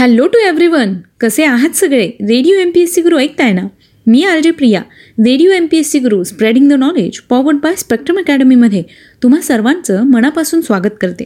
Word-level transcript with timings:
Hello 0.00 0.26
to 0.26 0.38
everyone. 0.38 0.94
कसे 1.20 1.44
आहात 1.44 1.70
सगळे? 1.70 2.06
Radio 2.06 2.54
M 2.56 2.70
P 2.74 2.80
S 2.80 2.94
C 2.94 3.02
Guru 3.02 3.18
ऐकताय 3.18 3.52
ना? 3.52 3.62
मी 4.06 4.24
R 4.24 4.40
J 4.40 4.50
Priya. 4.50 4.80
Radio 5.18 5.50
M 5.50 5.66
P 5.70 5.78
S 5.78 5.90
C 5.90 5.98
Guru 5.98 6.24
spreading 6.24 6.68
the 6.68 6.72
knowledge 6.72 7.20
powered 7.20 7.56
by 7.56 7.74
spectrum 7.74 8.18
अकॅडमीमध्ये 8.18 8.82
तुम्हा 9.22 9.40
सर्वांचं 9.40 10.02
मनापासून 10.02 10.60
स्वागत 10.60 10.94
करते. 11.00 11.24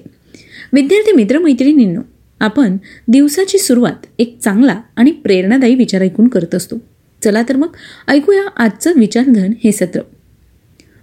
विद्यार्थी 0.72 1.12
मित्रमैत्रिणींनो 1.12 2.00
आपण 2.40 2.76
दिवसाची 3.08 3.58
सुरुवात 3.58 4.06
एक 4.18 4.38
चांगला 4.44 4.80
आणि 4.96 5.10
प्रेरणादायी 5.10 5.74
विचार 5.74 6.00
ऐकून 6.00 6.28
करत 6.28 6.54
असतो. 6.54 6.76
चला 7.24 7.42
तर 7.48 7.56
मग 7.56 7.68
ऐकूया 8.08 8.42
आजचं 8.56 8.92
विचारधन 8.96 9.52
हे 9.64 9.72
सत्र. 9.72 10.00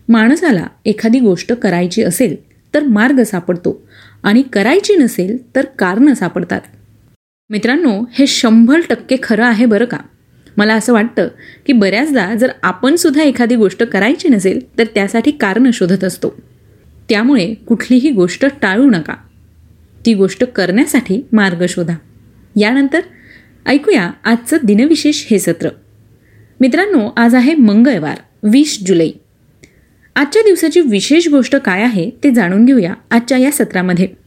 माणसाला 0.10 0.68
एखादी 0.86 1.20
गोष्ट 1.20 1.54
करायची 1.54 2.04
असेल 2.04 2.36
तर 2.74 2.84
मार्ग 2.84 3.24
सापडतो 3.24 3.88
आणि 4.24 4.44
करायची 4.54 4.96
नसेल 4.96 5.56
तर 5.56 5.66
कारणं 5.80 6.14
सापडतात. 6.14 6.62
मित्रांनो 7.52 8.04
हे 8.12 8.28
शंभर 8.28 8.80
टक्के 8.90 9.16
खरं 9.24 9.46
आहे 9.46 9.66
बरं 9.66 9.86
का? 9.86 9.98
मला 10.58 10.74
असं 10.74 10.94
वाटतं 10.94 11.28
की 11.66 11.74
बऱ्याचदा 11.74 12.36
जर 12.36 12.52
आपणसुद्धा 12.64 13.24
एखादी 13.24 13.56
गोष्ट 13.56 13.84
करायची 13.84 14.30
नसेल 14.30 14.78
तर 14.78 14.84
त्यासाठी 14.96 15.32
कारणं 15.32 15.72
शोधत 15.72 16.04
असतो. 16.04 16.30
त्यामुळे 17.10 17.54
कुठलीही 17.54 18.12
गोष्ट 18.12 18.46
टाळू 18.62 18.90
नका. 18.90 19.14
ती 20.06 20.14
गोष्ट 20.14 20.44
करण्यासाठी 20.44 21.26
मार्ग 21.32 21.66
शोधा. 21.70 21.96
यानंतर 22.56 23.02
ऐकूया 23.66 24.12
आजचं 24.24 24.58
दिनविशेष 24.64 25.28
हे 25.32 25.40
सत्र. 25.40 25.70
मित्रांनो 26.60 27.14
आज 27.18 27.36
आहे 27.36 27.56
मंगळवार 27.56 28.18
वीस 28.44 28.80
जुलै. 28.88 29.10
आजच्या 30.16 30.42
दिवसाची 30.42 30.82
विशेष 30.82 31.28
गोष्ट 31.28 31.56
काय 31.56 31.84
आहे 31.84 32.10
ते 32.24 32.32
जाणून 32.32 32.66
घेऊया 32.66 32.94
आजच्या 33.12 33.38
या 33.38 33.52
सत्रामध्ये. 33.52 34.21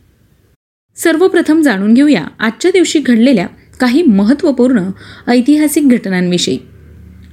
सर्वप्रथम 0.96 1.62
जाणून 1.62 1.94
घेऊया 1.94 2.24
आजच्या 2.38 2.70
दिवशी 2.70 2.98
घडलेल्या 2.98 3.46
काही 3.80 4.02
महत्त्वपूर्ण 4.02 4.90
ऐतिहासिक 5.26 5.88
घटनांविषयी. 5.88 6.58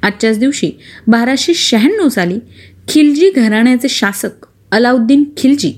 आजच्याच 0.04 0.40
दिवशी 0.40 0.72
बाराशे 1.08 1.54
शहाण्णव 1.54 2.10
साली 2.10 2.40
खिलजी 2.88 3.30
घराण्याचे 3.30 3.90
शासक 3.90 4.46
अलाउद्दीन 4.72 5.24
खिलजी 5.38 5.74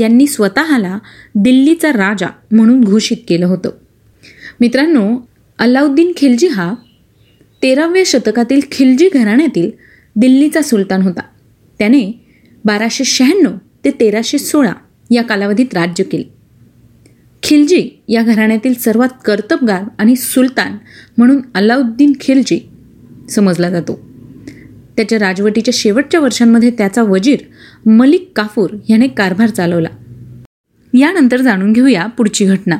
यांनी 0.00 0.26
स्वतःला 0.26 0.98
दिल्लीचा 1.34 1.92
राजा 1.92 2.26
म्हणून 2.50 2.84
घोषित 2.84 3.16
केलं 3.28 3.46
होतं. 3.46 3.70
मित्रांनो 4.60 5.28
अलाउद्दीन 5.58 6.12
खिलजी 6.16 6.46
हा 6.46 6.74
तेराव्या 7.62 8.02
शतकातील 8.06 8.60
खिलजी 8.72 9.08
घराण्यातील 9.14 9.70
दिल्लीचा 10.16 10.62
सुलतान 10.62 11.02
होता. 11.02 11.20
त्याने 11.78 12.24
बाराशे 12.64 13.04
शहाण्णव 13.04 13.52
ते 13.84 13.90
तेराशे 13.90 14.38
सोळा 14.38 14.72
या 15.10 15.22
कालावधीत 15.22 15.74
राज्य 15.74 16.04
केले. 16.04 16.41
खिलजी 17.52 17.88
या 18.08 18.22
घराण्यातील 18.22 18.74
सर्वात 18.74 19.08
कर्तबगार 19.24 19.82
आणि 19.98 20.16
सुलतान 20.16 20.76
म्हणून 21.18 21.40
अलाउद्दीन 21.54 22.12
खिलजी 22.20 22.68
समजला 23.30 23.70
जातो. 23.70 24.00
त्याच्या 24.96 25.18
राजवटीच्या 25.18 25.72
शेवटच्या 25.76 26.20
वर्षांमध्ये 26.20 26.70
त्याचा 26.70 27.02
वजीर 27.02 27.38
मलिक 27.88 28.30
काफूर 28.36 28.70
याने 28.88 29.08
कारभार 29.08 29.48
चालवला. 29.48 29.88
यानंतर 30.94 31.40
जाणून 31.40 31.72
घेऊया 31.72 32.06
पुढची 32.06 32.44
घटना. 32.44 32.78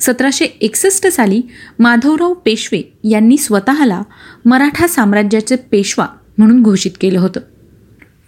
सतराशे 0.00 0.44
एकसष्ट 0.44 1.06
साली 1.06 1.42
माधवराव 1.78 2.34
पेशवे 2.34 2.92
यांनी 3.04 3.36
स्वतःला 3.36 4.02
मराठा 4.44 4.86
साम्राज्याचे 4.86 5.56
पेशवा 5.56 6.06
म्हणून 6.38 6.62
घोषित 6.62 6.92
केलं 7.00 7.20
होतं. 7.20 7.40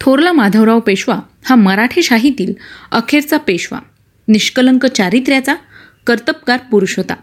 थोरला 0.01 0.31
माधवराव 0.31 0.79
पेशवा 0.79 1.19
हा 1.43 1.55
मराठेशाहीतील 1.55 2.53
अखेरचा 2.91 3.37
पेशवा. 3.37 3.79
निष्कलंक 4.27 4.85
चारित्र्याचा 4.85 5.55
कर्तबगार 6.07 6.59
पुरुष 6.71 6.97
होता. 6.97 7.13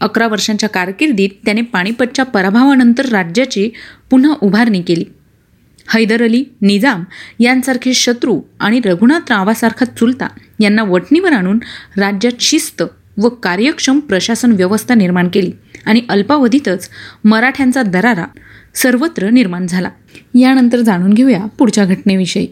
अकरा 0.00 0.28
वर्षांच्या 0.28 0.68
कारकिर्दीत 0.68 1.28
त्याने 1.44 1.60
पाणिपतच्या 1.60 2.24
पराभवानंतर 2.24 3.06
राज्याची 3.06 3.70
पुन्हा 4.10 4.34
उभारणी 4.42 4.82
केली. 4.82 5.04
हैदर 5.94 6.22
अली 6.22 6.44
निजाम 6.62 7.04
यांसारखे 7.40 7.94
शत्रू 7.94 8.40
आणि 8.60 8.80
रघुनाथ 8.84 9.32
रावासारखा 9.32 9.84
चुलता 9.84 10.28
यांना 10.60 10.82
वटणीवर 10.82 11.32
आणून 11.32 11.58
राज्यात 11.98 12.40
शिस्त 12.40 12.82
व 13.16 13.28
कार्यक्षम 13.28 13.98
प्रशासन 13.98 14.52
व्यवस्था 14.52 14.94
निर्माण 14.94 15.28
केली 15.32 15.52
आणि 15.86 16.02
अल्पावधीतच 16.08 16.90
मराठ्यांचा 17.24 17.82
दरारा 17.82 18.24
सर्वत्र 18.74 19.30
निर्माण 19.30 19.66
झाला. 19.66 19.90
यानंतर 20.34 20.80
जाणून 20.80 21.12
घेऊया 21.12 21.46
पुढच्या 21.58 21.84
घटनेविषयी. 21.84 22.46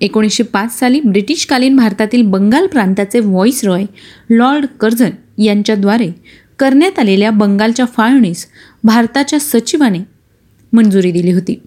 एकोणीसशे 0.00 0.42
पाच 0.42 0.78
साली 0.78 1.00
ब्रिटिशकालीन 1.00 1.76
भारतातील 1.76 2.22
बंगाल 2.22 2.66
प्रांताचे 2.66 3.20
व्हॉइस 3.20 3.64
रॉय 3.64 3.84
लॉर्ड 4.30 4.66
कर्झन 4.80 5.10
यांच्याद्वारे 5.38 6.10
करण्यात 6.58 6.98
आलेल्या 6.98 7.30
बंगालच्या 7.30 7.86
फाळणीस 7.86 8.46
भारताच्या 8.84 9.38
सचिवाने 9.40 9.98
मंजुरी 10.72 11.10
दिली 11.10 11.32
होती. 11.32 11.60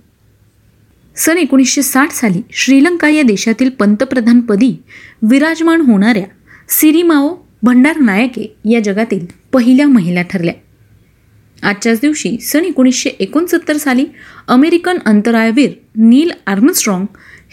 सन 1.15 1.37
एकोणीसशे 1.37 1.81
साठ 1.81 2.11
साली 2.11 2.41
श्रीलंका 2.51 3.09
या 3.09 3.23
देशातील 3.23 3.69
पंतप्रधानपदी 3.69 4.75
विराजमान 5.21 5.81
होणाऱ्या 5.81 6.25
सिरीमाओ 6.69 7.35
भंडार 7.63 7.99
नायके 7.99 8.55
या 8.71 8.79
जगातील 8.79 9.25
पहिल्या 9.53 9.87
महिला 9.87 10.21
ठरल्या. 10.21 10.53
आजच्याच 11.63 11.99
दिवशी 12.01 12.37
सन 12.41 12.63
एकोणीसशे 12.65 13.09
एकोणसत्तर 13.09 13.77
साली 13.77 14.05
अमेरिकन 14.47 14.97
अंतराळवीर 15.05 15.69
नील 15.95 16.31
आर्मस्ट्रॉंग 16.47 17.05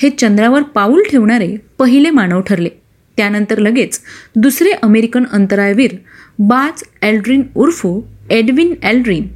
हे 0.02 0.10
चंद्रावर 0.10 0.62
पाऊल 0.62 1.02
ठेवणारे 1.10 1.56
पहिले 1.78 2.10
मानव 2.10 2.40
ठरले. 2.40 2.68
त्यानंतर 3.16 3.58
लगेच 3.58 4.00
दुसरे 4.36 4.70
अमेरिकन 4.82 5.24
अंतराळवीर 5.32 5.94
बाज 6.38 6.82
एल्ड्रिन 7.02 7.42
उर्फ 7.54 7.86
एडविन 8.30 8.74
एल्ड्रिन 8.82 9.26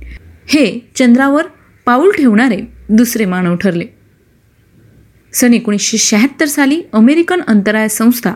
हे 0.48 0.64
चंद्रावर 0.96 1.42
पाऊल 1.86 2.10
ठेवणारे 2.10 2.60
दुसरे 2.88 3.24
मानव 3.24 3.56
ठरले. 3.56 3.84
सन 5.32 5.54
एकोणीसशे 5.54 5.98
शहात्तर 5.98 6.46
साली 6.46 6.82
अमेरिकन 6.92 7.40
अंतराळ 7.48 7.86
संस्था 7.86 8.34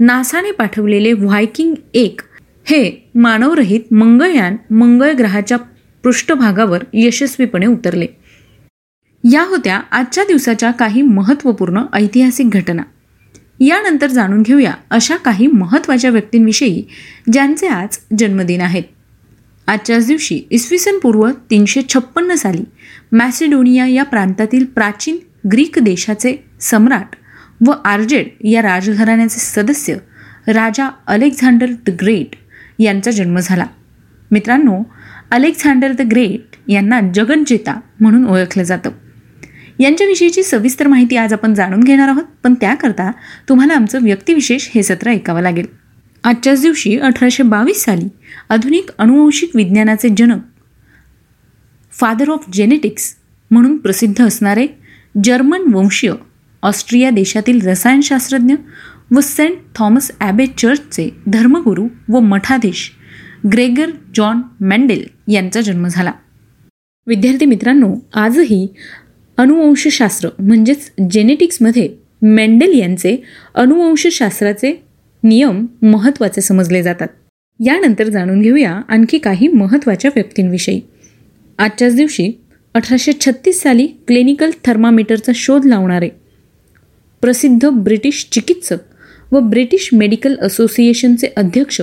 नासाने 0.00 0.50
पाठवलेले 0.50 1.12
व्हायकिंग 1.12 1.74
एक 1.94 2.20
हे 2.64 3.10
मानवरहित 3.14 3.92
मंगळयान 3.92 4.56
मंगळ 4.70 5.12
ग्रहाच्या 5.12 5.58
पृष्ठभागावर 6.02 6.84
यशस्वीपणे 6.92 7.66
उतरले. 7.66 8.06
या 9.24 9.42
होत्या 9.42 9.80
आजच्या 9.90 10.24
दिवसाच्या 10.24 10.70
काही 10.70 11.02
महत्त्वपूर्ण 11.02 11.82
ऐतिहासिक 11.92 12.50
घटना. 12.50 12.82
यानंतर 13.60 14.06
जाणून 14.06 14.42
घेऊया 14.42 14.72
अशा 14.90 15.16
काही 15.16 15.46
महत्त्वाच्या 15.46 16.10
व्यक्तींविषयी 16.10 16.84
ज्यांचे 17.32 17.66
आज 17.66 17.98
जन्मदिन 18.18 18.60
आहेत. 18.60 18.82
आजच्याच 19.66 20.06
दिवशी 20.06 20.40
इसवी 20.50 20.78
सन 20.78 20.98
पूर्व 20.98 21.30
तीनशे 21.50 21.80
छप्पन्न 21.88 22.34
साली 22.34 22.64
मॅसिडोनिया 23.12 23.86
या 23.86 24.02
प्रांतातील 24.02 24.64
प्राचीन 24.64 25.18
ग्रीक 25.52 25.78
देशाचे 25.78 26.44
सम्राट 26.60 27.16
व 27.66 27.72
आर्जेड 27.84 28.28
या 28.44 28.62
राजघराण्याचे 28.62 29.38
सदस्य 29.38 29.94
राजा 30.48 30.88
अलेक्झांडर 31.06 31.66
द 31.86 31.90
ग्रेट 31.90 32.36
यांचा 32.78 33.10
जन्म 33.10 33.38
झाला. 33.38 33.66
मित्रांनो 34.30 34.82
अलेक्झांडर 35.30 35.92
द 35.92 36.00
ग्रेट 36.00 36.56
यांना 36.68 37.00
जगनजेता 37.14 37.80
म्हणून 38.00 38.26
ओळखलं 38.26 38.62
जातं. 38.62 38.90
यांच्याविषयीची 39.80 40.42
सविस्तर 40.42 40.86
माहिती 40.86 41.16
आज 41.16 41.32
आपण 41.32 41.54
जाणून 41.54 41.80
घेणार 41.80 42.08
आहोत. 42.08 42.24
पण 42.42 42.54
त्याकरता 42.54 43.10
तुम्हाला 43.48 43.74
आमचं 43.74 44.02
व्यक्तिविशेष 44.02 44.68
हे 44.74 44.82
सत्र 44.82 45.10
ऐकावं 45.10 45.40
लागेल. 45.40 45.66
आजच्याच 46.24 46.62
दिवशी 46.62 46.98
अठराशे 46.98 47.42
बावीस 47.42 47.84
साली 47.84 48.08
आधुनिक 48.48 48.90
अनुवंशिक 48.98 49.56
विज्ञानाचे 49.56 50.08
जनक 50.16 50.40
फादर 51.92 52.28
ऑफ 52.28 52.44
जेनेटिक्स 52.52 53.14
म्हणून 53.50 53.76
प्रसिद्ध 53.76 54.24
असणारे 54.24 54.66
जर्मन 55.24 55.62
वंशीय 55.74 56.12
ऑस्ट्रिया 56.62 57.10
देशातील 57.10 57.66
रसायनशास्त्रज्ञ 57.66 58.54
व 59.14 59.20
सेंट 59.20 59.56
थॉमस 59.74 60.10
ॲबे 60.20 60.46
चर्चचे 60.58 61.08
धर्मगुरू 61.26 61.86
व 62.08 62.20
मठाधीश 62.20 62.90
ग्रेगर 63.52 63.90
जॉन 64.14 64.40
मँडेल 64.60 65.06
यांचा 65.28 65.60
जन्म 65.60 65.86
झाला. 65.86 66.12
विद्यार्थी 67.06 67.46
मित्रांनो 67.46 67.94
आजही 68.14 68.66
अनुवंशशास्त्र 69.40 70.28
म्हणजेच 70.38 70.90
जेनेटिक्समध्ये 71.10 71.88
मेंडेल 72.22 72.78
यांचे 72.78 73.16
अनुवंशशास्त्राचे 73.54 74.72
नियम 75.22 75.66
महत्त्वाचे 75.82 76.40
समजले 76.40 76.82
जातात. 76.82 77.08
यानंतर 77.60 78.08
जाणून 78.08 78.42
घेऊया 78.42 78.72
आणखी 78.88 79.18
काही 79.18 79.48
महत्त्वाच्या 79.48 80.10
व्यक्तींविषयी. 80.14 80.80
आजच्याच 81.58 81.96
दिवशी 81.96 82.30
अठराशे 82.74 83.12
छत्तीस 83.12 83.62
साली 83.62 83.86
क्लिनिकल 83.86 84.50
थर्मामीटरचा 84.64 85.32
शोध 85.34 85.64
लावणारे 85.64 86.08
प्रसिद्ध 87.22 87.68
ब्रिटिश 87.68 88.26
चिकित्सक 88.32 89.32
व 89.32 89.40
ब्रिटिश 89.40 89.88
मेडिकल 89.92 90.36
असोसिएशनचे 90.42 91.32
अध्यक्ष 91.36 91.80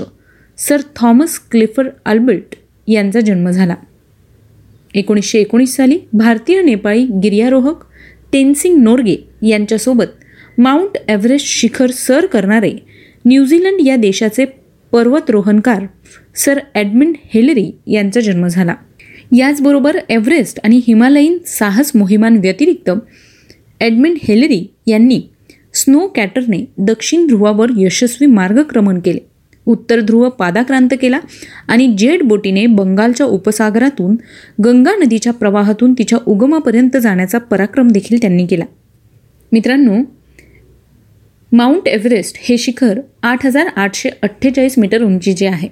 सर 0.58 0.82
थॉमस 0.96 1.40
क्लिफर 1.52 1.90
अल्बर्ट 2.06 2.56
यांचा 2.88 3.20
जन्म 3.20 3.50
झाला. 3.50 3.76
एकोणीसशे 4.98 5.40
एकोणीस 5.40 5.76
साली 5.76 5.98
भारतीय 6.14 6.62
नेपाळी 6.62 7.06
गिर्यारोहक 7.24 7.84
टेनसिंग 8.34 8.78
नोर्गे 8.84 9.16
यांच्यासोबत 9.44 10.60
माउंट 10.60 10.98
एव्हरेस्ट 11.08 11.48
शिखर 11.48 11.92
सर 11.92 12.26
करणारे 12.26 12.72
न्यूझीलंड 13.26 13.86
या 13.86 13.96
देशाचे 13.96 14.46
पर्वतरोहणकार 14.94 15.86
सर 16.36 16.60
ॲडमिन 16.76 17.14
हेलरी 17.34 17.70
यांचा 17.88 18.20
जन्म 18.20 18.48
झाला. 18.48 18.76
याचबरोबर 19.32 19.98
एव्हरेस्ट 20.10 20.60
आणि 20.64 20.82
हिमालयीन 20.88 21.38
साहस 21.48 21.92
मोहिमांव्यतिरिक्त 21.96 22.90
ॲडमिन 23.82 24.16
हेलरी 24.24 24.64
यांनी 24.88 25.22
स्नो 25.74 26.08
कॅटरने 26.08 26.64
दक्षिण 26.78 27.26
ध्रुवावर 27.28 27.72
यशस्वी 27.78 28.28
मार्गक्रमण 28.28 29.00
केले. 29.00 29.20
उत्तर 29.68 30.00
ध्रुव 30.00 30.30
पादाक्रांत 30.30 30.94
केला 31.02 31.20
आणि 31.68 31.88
जेट 31.98 32.24
बोटीने 32.24 32.66
बंगालच्या 32.66 33.26
उपसागरातून 33.26 34.16
गंगा 34.66 34.96
नदीच्या 34.96 35.34
प्रवाहातून 35.34 35.94
तिच्या 35.94 36.20
उगमापर्यंत 36.26 36.98
जाण्याचा 36.98 37.38
पराक्रम 37.38 37.88
देखील 37.88 38.18
त्यांनी 38.22 38.46
केला. 38.46 38.66
मित्रांनो 39.52 39.96
माउंट 41.52 41.88
एव्हरेस्ट 41.88 42.38
हे 42.40 42.58
शिखर 42.58 43.00
आठ 43.24 43.46
हजार 43.46 43.68
आठशे 43.76 44.10
अठ्ठेचाळीस 44.22 44.78
मीटर 44.78 45.04
उंचीचे 45.04 45.48
आहे. 45.48 45.68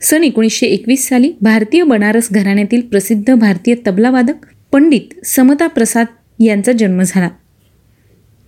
सन 0.00 0.24
एकोणीसशे 0.24 0.66
एकवीस 0.66 1.08
साली 1.08 1.32
भारतीय 1.40 1.82
बनारस 1.82 2.28
घराण्यातील 2.32 2.80
प्रसिद्ध 2.80 3.34
भारतीय 3.34 3.74
तबलावादक 3.86 4.46
पंडित 4.72 5.26
समता 5.26 5.66
प्रसाद 5.66 6.06
यांचा 6.40 6.72
जन्म 6.72 7.02
झाला. 7.06 7.28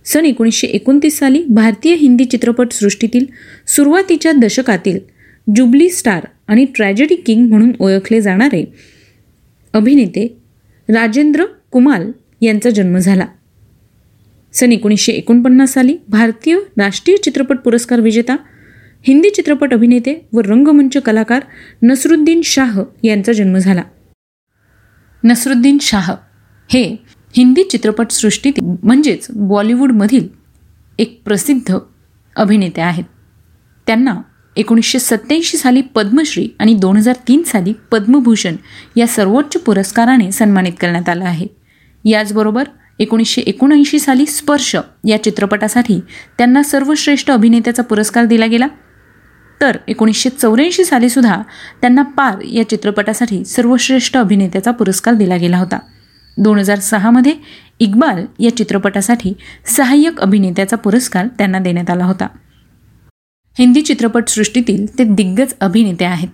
सन 0.05 0.25
एकोणीसशे 0.25 0.67
एकोणतीस 0.67 1.19
साली 1.19 1.43
भारतीय 1.49 1.95
हिंदी 1.95 2.25
चित्रपटसृष्टीतील 2.25 3.25
सुरुवातीच्या 3.67 4.31
दशकातील 4.31 4.99
जुबली 5.55 5.89
स्टार 5.89 6.25
आणि 6.47 6.65
ट्रॅजेडी 6.65 7.15
किंग 7.15 7.49
म्हणून 7.49 7.71
ओळखले 7.79 8.21
जाणारे 8.21 8.73
अभिनेते 9.73 10.37
राजेंद्र 10.89 11.45
कुमाल 11.71 12.11
यांचा 12.41 12.69
जन्म 12.69 12.97
झाला. 12.97 13.25
सन 14.53 14.71
एकोणीसशे 14.71 15.11
एकोणपन्नास 15.11 15.73
साली 15.73 15.97
भारतीय 16.07 16.57
राष्ट्रीय 16.77 17.17
चित्रपट 17.17 17.57
पुरस्कार 17.57 17.99
विजेता 17.99 18.35
हिंदी 19.07 19.29
चित्रपट 19.29 19.73
अभिनेते 19.73 20.27
व 20.33 20.39
रंगमंच 20.39 20.97
कलाकार 20.97 21.39
नसरुद्दीन 21.83 22.41
शाह 22.43 22.81
यांचा 23.03 23.33
जन्म 23.33 23.57
झाला. 23.57 23.83
नसरुद्दीन 25.23 25.77
शाह 25.81 26.11
हे 26.69 26.95
हिंदी 27.35 27.63
चित्रपटसृष्टीतील 27.63 28.75
म्हणजेच 28.83 29.27
बॉलिवूडमधील 29.35 30.27
एक 30.99 31.21
प्रसिद्ध 31.25 31.77
अभिनेते 32.35 32.81
आहेत. 32.81 33.03
त्यांना 33.87 34.15
एकोणीसशे 34.55 34.99
सत्याऐंशी 34.99 35.57
साली 35.57 35.81
पद्मश्री 35.81 36.49
आणि 36.59 36.73
दोन 36.73 36.97
हजार 36.97 37.15
तीन 37.27 37.43
साली 37.43 37.73
पद्मभूषण 37.91 38.55
या 38.95 39.07
सर्वोच्च 39.07 39.61
पुरस्काराने 39.61 40.31
सन्मानित 40.31 40.73
करण्यात 40.79 41.09
आलं 41.09 41.25
आहे. 41.25 41.47
याचबरोबर 42.05 42.63
एकोणीसशे 42.99 43.41
एकोणऐंशी 43.41 43.99
साली 43.99 44.25
स्पर्श 44.25 44.75
या 45.07 45.23
चित्रपटासाठी 45.23 45.99
त्यांना 46.37 46.63
सर्वश्रेष्ठ 46.63 47.31
अभिनेत्याचा 47.31 47.83
पुरस्कार 47.83 48.25
दिला 48.25 48.45
गेला. 48.45 48.67
तर 49.61 49.77
एकोणीसशे 49.87 50.29
चौऱ्याऐंशी 50.29 50.83
सालीसुद्धा 50.83 51.41
त्यांना 51.81 52.01
पार 52.01 52.41
या 52.41 52.69
चित्रपटासाठी 52.69 53.45
सर्वश्रेष्ठ 53.45 54.17
अभिनेत्याचा 54.17 54.71
पुरस्कार 54.71 55.13
दिला 55.13 55.35
गेला 55.35 55.57
होता. 55.57 55.79
दोन 56.37 56.59
हजार 56.59 56.79
सहामध्ये 56.79 57.33
इक्बाल 57.79 58.25
या 58.39 58.55
चित्रपटासाठी 58.57 59.33
सहाय्यक 59.67 60.19
अभिनेत्याचा 60.19 60.77
पुरस्कार 60.77 61.27
त्यांना 61.37 61.59
देण्यात 61.59 61.89
आला 61.89 62.05
होता. 62.05 62.27
हिंदी 63.57 63.81
चित्रपटसृष्टीतील 63.81 64.85
ते 64.99 65.03
दिग्गज 65.03 65.53
अभिनेते 65.59 66.05
आहेत. 66.05 66.29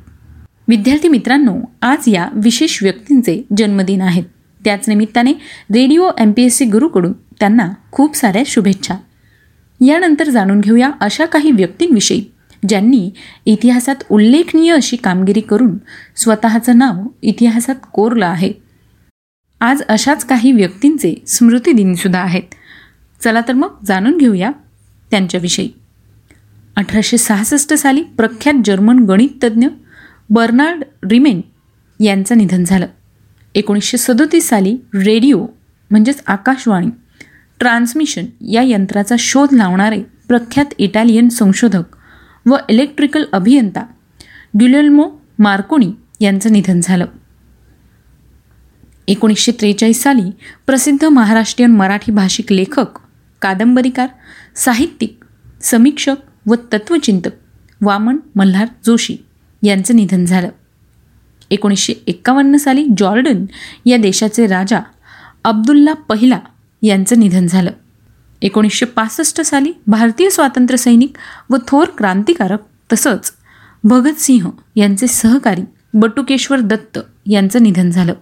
विद्यार्थी 0.67 1.07
मित्रांनो 1.07 1.55
आज 1.81 2.07
या 2.07 2.27
विशेष 2.33 2.77
व्यक्तींचे 2.83 3.41
जन्मदिन 3.57 4.01
आहेत 4.01 4.23
त्याच 4.61 4.87
निमित्ताने 4.89 5.33
radio 5.73 6.09
M 6.19 6.31
P 6.31 6.43
S 6.43 6.57
C 6.57 6.65
गुरुकडून 6.65 7.13
त्यांना 7.39 7.67
खूप 7.91 8.15
साऱ्या 8.15 8.43
शुभेच्छा. 8.45 8.95
यानंतर 9.79 10.29
जाणून 10.29 10.59
घेऊया 10.59 10.91
अशा 10.99 11.25
काही 11.25 11.51
व्यक्तींविषयी 11.51 12.23
ज्यांनी 12.67 13.09
इतिहासात 13.45 14.03
उल्लेखनीय 14.09 14.73
अशी 14.73 14.95
कामगिरी 14.95 15.41
करून 15.41 15.77
स्वतःचं 16.15 16.77
नाव 16.77 17.01
इतिहासात 17.21 17.75
कोरलं 17.93 18.25
आहे. 18.25 18.51
आज 19.61 19.81
अशाच 19.81 20.25
काही 20.25 20.51
व्यक्तींचे 20.51 21.23
स्मृतिदिनसुद्धा 21.27 22.19
आहेत. 22.19 22.43
चला 23.23 23.41
तर 23.47 23.53
मग 23.53 23.69
जाणून 23.85 24.17
घेऊया 24.17 24.51
त्यांच्याविषयी. 25.11 25.69
अठराशे 26.75 27.17
सहासष्ट 27.17 27.73
साली 27.73 28.03
प्रख्यात 28.03 28.55
जर्मन 28.65 28.99
गणिततज्ज्ञ 28.99 29.67
बर्नार्ड 30.29 30.83
रिमेन 31.11 31.41
यांचं 32.03 32.37
निधन 32.37 32.63
झालं. 32.63 32.87
एकोणीसशे 33.55 33.97
सदोतीस 33.97 34.49
साली 34.49 34.77
रेडिओ 34.95 35.45
म्हणजेच 35.91 36.23
आकाशवाणी 36.27 36.87
ट्रान्समिशन 37.59 38.25
या 38.51 38.61
यंत्राचा 38.61 39.15
शोध 39.19 39.53
लावणारे 39.53 40.03
प्रख्यात 40.27 40.65
इटालियन 40.77 41.29
संशोधक 41.29 41.83
व 42.45 42.55
इलेक्ट्रिकल 42.69 43.23
अभियंता 43.33 43.85
ड्युलेल्मो 44.53 45.09
मार्कोनी 45.39 45.91
यांचं 46.19 46.51
निधन 46.51 46.79
झालं. 46.83 47.05
एकोणीसशे 49.09 49.51
त्रेचाळीस 49.51 50.01
साली 50.03 50.31
प्रसिद्ध 50.67 51.05
महाराष्ट्रीयन 51.05 51.71
मराठी 51.71 52.11
भाषिक 52.11 52.51
लेखक 52.51 52.99
कादंबरीकार 53.41 54.07
साहित्यिक 54.55 55.23
समीक्षक 55.61 56.15
व 56.47 56.55
तत्वचिंतक 56.73 57.29
वामन 57.81 58.17
मल्हार 58.35 58.67
जोशी 58.85 59.17
यांचं 59.63 59.95
निधन 59.95 60.25
झालं. 60.25 60.49
एकोणीसशे 61.51 61.93
एक्कावन्न 62.07 62.57
साली 62.57 62.85
जॉर्डन 62.97 63.45
या 63.85 63.97
देशाचे 63.97 64.47
राजा 64.47 64.79
अब्दुल्ला 65.43 65.93
पहिला 65.93 66.39
यांचं 66.81 67.19
निधन 67.19 67.47
झालं. 67.47 67.71
एकोणीसशे 68.41 68.85
पासष्ट 68.85 69.41
साली 69.41 69.73
भारतीय 69.87 70.29
स्वातंत्र्य 70.29 70.77
सैनिक 70.77 71.17
व 71.49 71.57
थोर 71.67 71.87
क्रांतिकारक 71.97 72.59
तसंच 72.93 73.33
भगतसिंह 73.83 74.49
यांचे 74.75 75.07
सहकारी 75.07 75.61
बटुकेश्वर 75.93 76.59
दत्त 76.59 76.99
यांचं 77.25 77.63
निधन 77.63 77.89
झालं. 77.89 78.13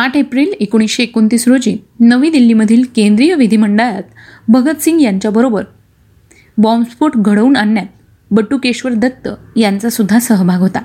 आठ 0.00 0.16
एप्रिल 0.16 0.52
एकोणीसशे 0.60 1.02
एकोणतीस 1.02 1.48
रोजी 1.48 1.76
नवी 2.00 2.30
दिल्लीमधील 2.30 2.82
केंद्रीय 2.96 3.34
विधिमंडळात 3.34 4.02
भगतसिंग 4.48 5.00
यांच्याबरोबर 5.00 5.64
बॉम्बस्फोट 6.58 7.12
घडवून 7.16 7.56
आणण्यात 7.56 7.86
बटुकेश्वर 8.30 8.92
दत्त 8.92 9.28
यांचासुद्धा 9.56 10.18
सहभाग 10.18 10.60
होता. 10.60 10.82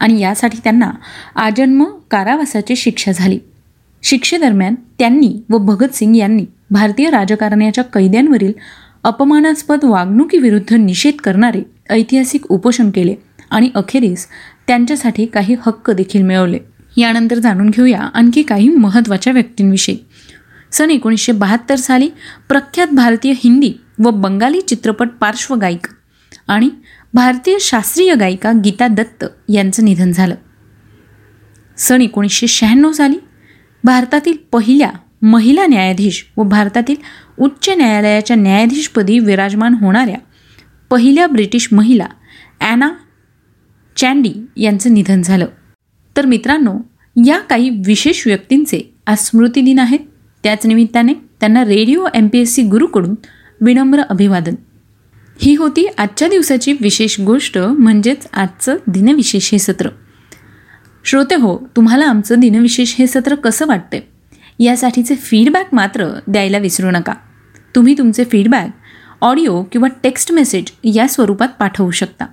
आणि 0.00 0.20
यासाठी 0.20 0.58
त्यांना 0.64 0.90
आजन्म 1.36 1.84
कारावासाची 2.10 2.76
शिक्षा 2.76 3.12
झाली. 3.12 3.38
शिक्षेदरम्यान 4.02 4.74
त्यांनी 4.74 5.42
व 5.50 5.58
भगतसिंग 5.58 6.16
यांनी 6.16 6.44
भारतीय 6.70 7.10
राजकारण्याच्या 7.10 7.84
कैद्यांवरील 7.84 8.52
अपमानास्पद 9.04 9.78
वागणुकीविरुद्ध 9.82 10.74
निषेध 10.74 11.14
करणारे 11.14 11.62
ऐतिहासिक 11.90 12.46
उपोषण 12.46 12.90
केले 12.90 13.14
आणि 13.50 13.70
अखेरीस 13.74 14.26
त्यांच्यासाठी 14.66 15.26
काही 15.26 15.56
हक्क 15.66 15.90
देखील 15.90 16.22
मिळवले. 16.22 16.58
यानंतर 16.98 17.38
जाणून 17.38 17.70
घेऊया 17.70 18.00
आणखी 18.00 18.42
काही 18.42 18.68
महत्त्वाच्या 18.68 19.32
व्यक्तींविषयी. 19.32 19.96
सन 20.72 20.90
एकोणीसशे 20.90 21.32
बहात्तर 21.32 21.76
साली 21.76 22.08
प्रख्यात 22.48 22.86
भारतीय 22.92 23.32
हिंदी 23.32 23.72
व 23.98 24.10
बंगाली 24.10 24.60
चित्रपट 24.60 25.08
पार्श्वगायिक 25.20 25.86
आणि 26.48 26.70
भारतीय 27.14 27.56
शास्त्रीय 27.60 28.14
गायिका 28.14 28.52
गीता 28.64 28.86
दत्त 28.88 29.24
यांचं 29.48 29.84
निधन 29.84 30.10
झालं. 30.12 30.34
सन 31.76 32.00
एकोणीसशे 32.00 32.46
शहाण्णव 32.46 32.92
साली 32.92 33.18
भारतातील 33.84 34.36
पहिल्या 34.52 34.90
महिला 35.22 35.66
न्यायाधीश 35.66 36.24
व 36.36 36.42
भारतातील 36.42 36.96
उच्च 37.38 37.68
न्यायालयाच्या 37.68 38.36
न्यायाधीशपदी 38.36 39.18
विराजमान 39.18 39.74
होणाऱ्या 39.74 40.18
पहिल्या 40.90 41.26
ब्रिटिश 41.26 41.68
महिला 41.72 42.06
ॲना 42.60 42.90
चँडी 43.96 44.32
यांचं 44.56 44.94
निधन 44.94 45.22
झालं. 45.22 45.46
तर 46.18 46.26
मित्रांनो 46.26 46.74
या 47.26 47.38
काही 47.38 47.70
विशेष 47.70 48.26
व्यक्तींचे 48.26 48.94
आज 49.06 49.18
स्मृतिदिन 49.18 49.78
आहेत 49.78 49.98
त्याच 50.42 50.66
निमित्ताने 50.66 51.12
त्यांना 51.12 51.64
radio 51.64 52.06
M 52.14 52.28
P 52.28 52.38
S 52.38 52.54
C 52.54 52.62
गुरुकडून 52.62 53.14
विनम्र 53.60 54.00
अभिवादन. 54.00 54.54
ही 55.42 55.54
होती 55.54 55.86
आजच्या 55.98 56.28
दिवसाची 56.28 56.72
विशेष 56.72 57.20
गोष्ट 57.20 57.58
म्हणजेच 57.58 58.26
आजचं 58.32 58.76
दिनविशेष 58.86 59.52
हे 59.52 59.58
सत्र. 59.58 59.88
श्रोते 61.04 61.34
हो 61.34 61.70
तुम्हाला 61.76 62.06
आमचं 62.06 62.40
दिनविशेष 62.40 62.94
हे 62.98 63.06
सत्र 63.06 63.34
कसं 63.34 63.66
वाटतंय? 63.66 64.00
यासाठीचे 64.64 65.14
फीडबॅक 65.14 65.74
मात्र 65.74 66.18
द्यायला 66.26 66.58
विसरू 66.58 66.90
नका. 66.90 67.14
तुम्ही 67.74 67.94
तुमचे 67.98 68.24
फीडबॅक 68.24 68.70
ऑडिओ 69.20 69.62
किंवा 69.62 69.88
टेक्स्ट 70.02 70.32
मेसेज 70.32 70.64
या 70.84 71.08
स्वरूपात 71.08 71.48
पाठवू 71.58 71.90
शकता. 71.90 72.26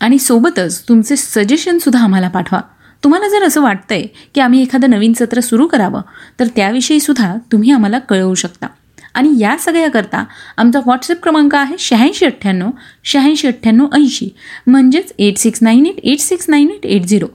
आणि 0.00 0.18
सोबतच 0.18 0.88
तुमचे 0.88 1.16
सजेशनसुद्धा 1.16 2.04
आम्हाला 2.04 2.28
पाठवा. 2.28 2.60
तुम्हाला 3.02 3.28
जर 3.28 3.42
असं 3.42 3.62
वाटतंय 3.62 4.06
की 4.34 4.40
आम्ही 4.40 4.62
एखादं 4.62 4.90
नवीन 4.90 5.12
सत्र 5.12 5.40
सुरू 5.40 5.66
करावं 5.66 6.00
तर 6.40 6.46
त्याविषयी 6.56 7.00
सुद्धा 7.00 7.34
तुम्ही 7.52 7.70
आम्हाला 7.70 7.98
कळवू 7.98 8.34
शकता. 8.34 8.66
आणि 9.14 9.32
या 9.38 9.56
सगळ्याकरता 9.58 10.24
आमचा 10.56 10.78
व्हॉट्सअप 10.78 11.22
क्रमांक 11.22 11.54
आहे 11.54 11.76
शहाऐंशी 11.78 12.24
अठ्ठ्याण्णव 12.26 12.70
शहाऐंशी 13.04 13.48
अठ्ठ्याण्णव 13.48 13.86
ऐंशी 13.92 14.28
म्हणजेच 14.66 15.12
eight 15.18 15.38
six 15.38 15.62
nine 15.62 15.86
eight 15.86 15.98
eight 16.02 16.20
six 16.20 16.48
nine 16.48 16.68
eight 16.70 16.86
eight 16.86 17.06
zero 17.06 17.26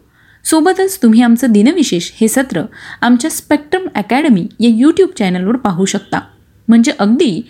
सोबतच 0.45 0.97
तुम्ही 1.03 1.21
आमचं 1.21 1.51
दिनविशेष 1.51 2.09
हे 2.15 2.27
सत्र 2.27 2.61
आमच्या 3.01 3.31
स्पेक्ट्रम 3.31 3.87
अकॅडमी 3.95 4.47
या 4.59 4.69
यूट्यूब 4.69 5.09
चॅनलवर 5.19 5.55
पाहू 5.55 5.85
शकता. 5.85 6.19
म्हणजे 6.67 6.91
अगदी 6.99 7.41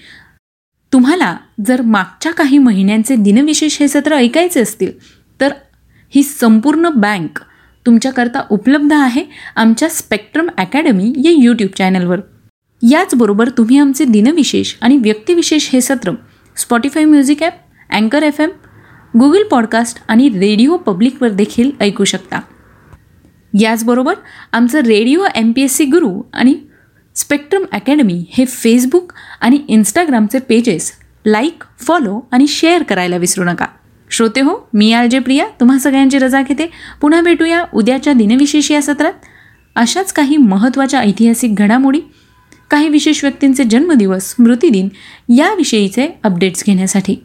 तुम्हाला 0.93 1.35
जर 1.67 1.81
मागच्या 1.81 2.31
काही 2.31 2.57
महिन्यांचे 2.57 3.15
दिनविशेष 3.15 3.77
हे 3.79 3.87
सत्र 3.87 4.15
ऐकायचे 4.15 4.61
असतील 4.61 4.91
तर 5.41 5.53
ही 6.13 6.23
संपूर्ण 6.23 6.89
बँक 6.95 7.39
तुमच्याकरता 7.85 8.41
उपलब्ध 8.51 8.93
आहे 8.93 9.23
आमच्या 9.55 9.89
स्पेक्ट्रम 9.89 10.47
अकॅडमी 10.57 11.11
या 11.25 11.31
यूट्यूब 11.31 11.69
चॅनलवर. 11.77 12.19
याचबरोबर 12.81 13.49
तुम्ही 13.49 13.77
आमचे 13.79 14.05
दिनविशेष 14.05 14.73
आणि 14.81 14.97
व्यक्तिविशेष 14.97 15.69
हे 15.73 15.81
सत्र 15.81 16.11
स्पॉटीफाय 16.57 17.05
म्युझिक 17.05 17.43
ॲप 17.43 17.53
अँकर 17.89 18.23
एफ 18.23 18.41
एम 18.41 18.49
गुगल 19.19 19.43
पॉडकास्ट 19.51 19.99
आणि 20.07 20.29
रेडिओ 20.29 20.77
पब्लिकवर 20.77 21.29
देखील 21.29 21.71
ऐकू 21.81 22.03
शकता. 22.03 22.39
याचबरोबर 23.53 24.13
आमचं 24.53 24.79
radio 24.79 25.25
M 25.35 25.51
P 25.51 25.61
S 25.61 25.75
C 25.77 25.85
Guru 25.85 26.21
आणि 26.33 26.55
स्पेक्ट्रम 27.15 27.65
अकॅडमी 27.71 28.23
हे 28.31 28.45
फेसबुक 28.45 29.13
आणि 29.41 29.59
इंस्टाग्रामचे 29.67 30.39
पेजेस 30.39 30.91
लाईक 31.25 31.63
फॉलो 31.79 32.19
आणि 32.31 32.47
शेअर 32.47 32.83
करायला 32.83 33.17
विसरू 33.17 33.43
नका. 33.43 33.65
श्रोते 34.15 34.41
हो 34.41 34.53
मी 34.73 34.91
आर 34.93 35.05
जे 35.05 35.19
प्रिया 35.19 35.45
तुम्हा 35.59 35.77
सगळ्यांची 35.79 36.17
रजा 36.19 36.41
घेते. 36.41 36.65
पुन्हा 37.01 37.21
भेटूया 37.21 37.63
उद्याच्या 37.73 38.13
दिनविशेष 38.13 38.71
या 38.71 38.81
सत्रात. 38.81 39.13
अशाच 39.75 40.13
काही 40.13 40.37
महत्त्वाच्या 40.37 40.99
ऐतिहासिक 40.99 41.55
घडामोडी 41.55 41.99
काही 42.71 42.89
विशेष 42.89 43.23
व्यक्तींचे 43.23 43.63
जन्मदिवस 43.63 44.29
स्मृतिदिन 44.31 44.87
याविषयीचे 45.35 46.07
अपडेट्स 46.23 46.63
घेण्यासाठी. 46.65 47.15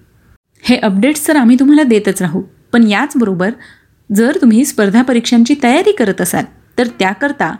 हे 0.65 0.77
अपडेट्स 0.77 1.27
तर 1.29 1.37
आम्ही 1.37 1.57
तुम्हाला 1.61 1.83
देतच 1.83 2.23
राहू 2.23 2.43
पण 2.73 2.87
याचबरोबर 2.87 3.51
जर 4.11 4.37
तुम्ही 4.41 4.65
स्पर्धा 4.65 5.03
परीक्षांची 5.03 5.55
तयारी 5.63 5.93
करत 5.93 6.21
असाल 6.21 6.45
तर 6.79 6.87
त्याकरता 6.99 7.55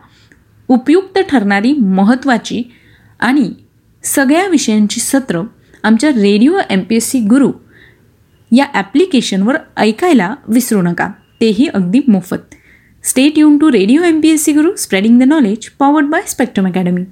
उपयुक्त 0.69 1.19
ठरणारी 1.29 1.73
महत्त्वाची 1.73 2.63
आणि 3.21 3.51
सगळ्या 4.05 4.47
विषयांची 4.47 5.01
सत्र 5.01 5.43
आमच्या 5.83 6.11
radio 6.11 6.59
M 6.71 6.81
P 6.81 6.97
S 6.97 7.11
C 7.11 7.21
Guru 7.21 7.51
या 8.53 8.67
ॲप्लिकेशनवर 8.75 9.57
ऐकायला 9.77 10.35
विसरू 10.49 10.83
नका. 10.83 11.09
तेही 11.41 11.67
अगदी 11.67 12.01
मोफत. 12.09 12.55
State 13.05 13.39
युन 13.39 13.59
to 13.59 13.73
radio 13.73 14.03
M 14.03 14.21
P 14.21 14.29
S 14.29 14.45
C 14.45 14.53
Guru 14.53 14.75
spreading 14.77 15.21
the 15.21 15.23
knowledge 15.23 15.69
powered 15.79 16.07
by 16.07 16.23
Spectrum 16.27 16.67
Academy 16.67 17.05